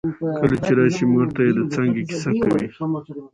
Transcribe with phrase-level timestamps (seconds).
[0.41, 2.67] کله چې راشې مور ته يې د څانګې کیسه کوي